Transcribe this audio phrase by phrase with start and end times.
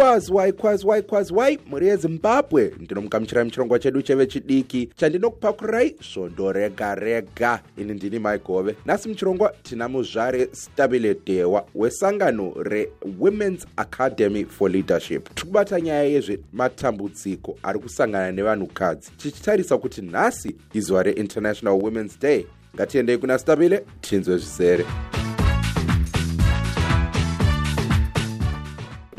[0.00, 2.72] waikwazi waikwazi waikwazi wai mhuri yezimbabwe.
[2.80, 7.62] Ndinomugamuchirai muchirongwa chedu chevechidiki chandinokupakurirai svondo rega rega.
[7.78, 15.34] Ini ndini maigove nhasi muchirongwa tina muzvare stabile dewa wesangano rewomen's academy for leadership.
[15.34, 19.10] Tiri kubata nyaya yezvematambudziko ari kusangana nevanhukadzi.
[19.16, 22.46] Tichitarisa kuti nhasi izuva reinternational women's day.
[22.74, 24.84] Ngatiendei kuna stabile tinzwe zvizere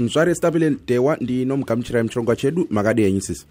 [0.01, 3.45] mzvare stabile dewa ndinomugamuchirai muchirongwa chedu makadi henyu sisi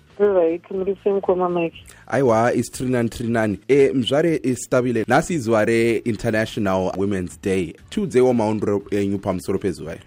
[1.05, 1.77] semukoma mike
[2.07, 7.75] aiwa isi tiri nani tiri nani e mzvare stabile nhasi izuva reinternational women's day.
[7.91, 10.03] Tiudzeiwo maonero enyu pamusoro pezuva iri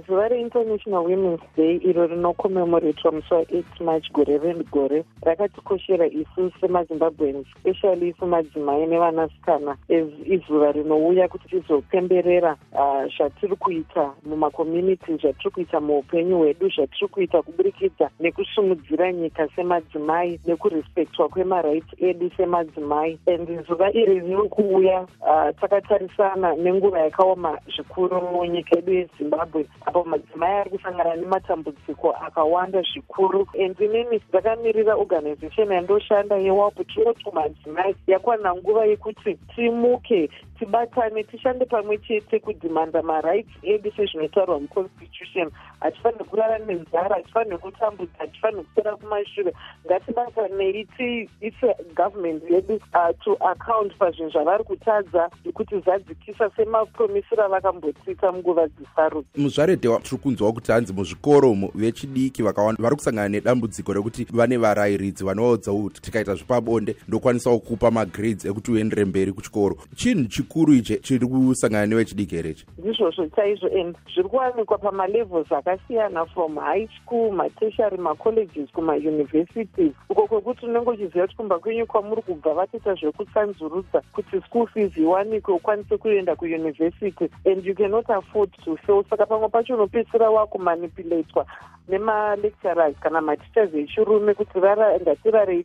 [0.00, 8.08] zuva reinternational women's day iro rinokomemoretwa musi wa8 march gore regore rakatikoshera isu semazimbabweans especially
[8.08, 9.76] isu madzimai nevanasikana
[10.24, 18.10] izuva rinouya kuti tizopemberera ah, zvatiri kuita mumakommunity zvatiri kuita muupenyu hwedu zvatiri kuita kuburikidza
[18.20, 23.18] nekusumudzira nyika semadzimai nekurespektwa kwemarights edu semadzimai.
[23.26, 29.44] And zuva iri riri kuuya ah, takatarisana nenguva yakaoma zvikuru munyika yedu yezimbabwe.
[29.44, 33.46] zimbabwe apo madzimai ari kusangana nematambudziko akawanda zvikuru.
[33.58, 37.94] And inini ndakamirira organization yandoshanda yewalp tinoti madzimai.
[38.06, 45.50] Yakwana nguva yekuti timuke tibatane tishande pamwe chete kudhimanda marights edu sezvinotaurwa muconstitution
[45.84, 49.52] hatifaniri kurara nenzara hatifaniri kutambudza hatifaniri kusera kumashure.
[49.86, 58.68] Ngatibatanei tiise government yedu uh, to account pazvinhu zvavari kutadza kuti zadzikisa semapromisiro avakambotsika munguva
[58.68, 64.56] dzisaru muzvaredhewa tiri kunzwawo kuti hanzi muzvikoro mo vechidiki vakawanda vari kusangana nedambudziko rekuti vane
[64.56, 69.76] varayiridzi vanovaudza kuti tikaita zvepabonde ndokwanisawo kupa magrades ekuti uendere mberi kuchikoro.
[69.94, 72.66] Chinhu chikuru ichi chiri kusangana nevechidiki here ichi?
[72.78, 79.92] Ndizvozvo chaizvo and zviri kuwanikwa pamalevels akasiyana from high school matertiary macolleges kumauniversities.
[80.08, 85.54] Uko kwekuti unenge uchiziva kuti kumba kwenyu kwamuri kubva vatoita zvekutsanzurudza kuti school fees iwanikwe
[85.54, 88.76] ukwanise kuenda kuuniversity and you cannot afford to.
[88.76, 91.46] Fail saka pamwe pacho unopedzisira wakumanipulatwa
[91.88, 95.64] nemalecturers kana mateachers echirume kuti rara ngatirarei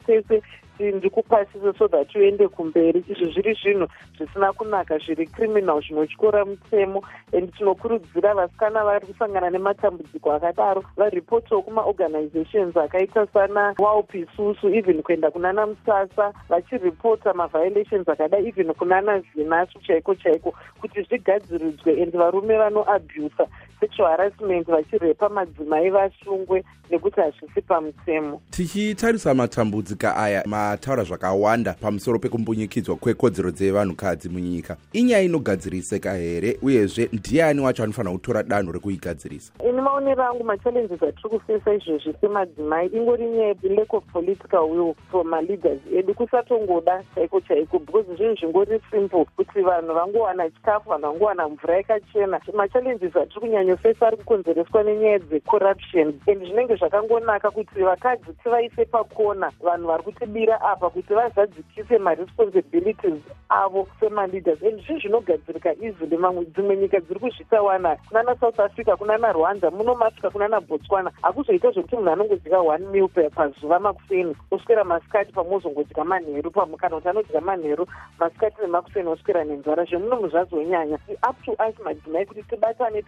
[0.80, 3.04] tese ndikupasise so that uende kumberi.
[3.08, 7.04] Izvi zviri zvinhu zvisina kunaka zviri criminal zvinotyora mutemo.
[7.34, 15.32] And tinokurudzira vasikana vari kusangana nematambudziko akadaro varipotiwo kumaorganizations akaita sana walp isusu even kuenda
[15.32, 23.48] kunana musasa vachiripota maviolations akadai even kunana zinasu chaiko chaiko kuti zvigadziridzwe and varume vanoabusa
[23.80, 32.96] sexual harassment vachirepa madzimai vasungwe nekuti hazvisi pamutemo tichitarisa matambudziko aya mataura zvakawanda pamusoro pekumbunyikidzwa
[32.96, 34.78] kwekodzero dzevanhukadzi munyika.
[34.94, 39.54] Inyaya inogadziriseka here uyezve ndiani wacho anofanira kutora danho rekuigadzirisa?
[39.70, 42.88] Ini maonero angu machallenges atiri kufesa izvezvi semadzimai.
[42.88, 48.82] Ingori nyaya lack of political will from maleaders edu kusatongoda chaiko chaiko because zvinhu zvingori
[48.92, 49.26] simple.
[49.36, 52.42] Kuti vanhu vangowana chikafu vanhu vangowana mvura yakachena.
[52.54, 59.88] Machallenges atiri kunyanyofesa ari kukonzereswa nenyaya dzecorruption and zvinenge zvakangonaka kuti vakadzi tivaise pakona vanhu
[59.88, 64.62] vari kutibira apa kuti vazadzikise maresponsibilities avo semaleaders.
[64.63, 70.30] And zvinhu zvinogadzirika easily mamwe dzimwe nyika dziri kuzvitawana kunana south africa kunana rwanda munomasvika
[70.30, 71.12] kunana botswana.
[71.22, 77.41] Hakuzoita zvekuti munhu anongodya one mil pazuva makufeni oswera masikati pamozongodya manheru kana kuti anodya
[77.41, 77.88] manheru
[78.19, 80.97] masikati nemakufeni oswera nenzara zvemunomu zvazonyanya
[81.30, 83.03] up to us madzimai kuti tibatane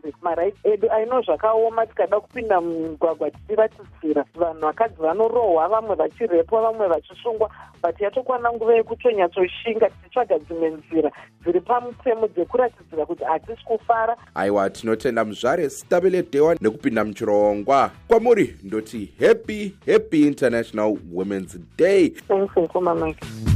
[0.00, 6.88] tidimande marights edu aino zvakaoma tikada kupinda mugwagwa tichiratidzira vanhu vakadzi vanorohwa vamwe vachirepwa vamwe
[6.88, 7.50] vachisungwa
[7.82, 11.10] but yatokwana nguva yekutonyatsotshinga tichitsvaga dzimwe nzira
[11.44, 14.16] dziri pamutemo dzekuratidzira kuti hatisi kufara.
[14.34, 17.90] Aiwa tinotenda muzvare stabile dewa nekupinda muchirongwa.
[18.08, 22.08] Kwamuri ndoti happy happy international women's day.
[22.08, 23.47] Thanks nkomamake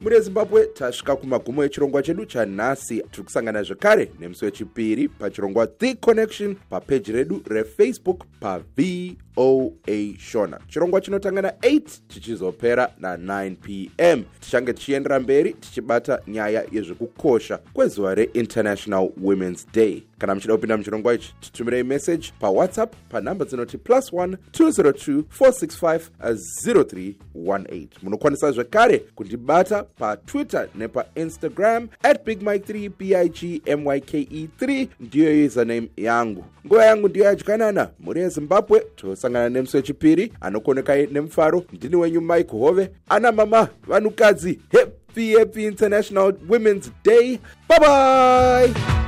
[0.00, 3.02] muri yezimbabwe tasvika kumagumo echirongwa chedu chanhasi.
[3.10, 9.16] Tiri kusangana zvekare nemusi wechipiri pachirongwa the connection papeji redu refacebook pavoa
[10.18, 10.58] shona.
[10.68, 14.24] Chirongwa chinotanga na8 chichizopera na9 p m.
[14.40, 20.02] Tichange tichiendera mberi tichibata nyaya yezvekukosha kwezuva reinternational women's day.
[20.18, 27.86] Kana muchida kupinda muchirongwa ichi titumirei meseji pawhatsapp panhamba dzinoti plus 1 202 465 0318
[28.02, 36.44] munokwanisa zvekare kundibata patwitter nepainstagram at bigmike 3 bigmyke 3 ndiyo username yangu.
[36.66, 42.90] Nguva yangu ndiyo yadyanana mhuri yezimbabwe tosangana nemusi wechipiri anokonekai nemufaro ndini wenyu mike hove.
[43.08, 47.38] Ana mama vanhukadzi happy happy international women's day.
[47.68, 49.07] Bye bye